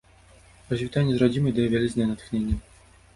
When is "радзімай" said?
1.23-1.55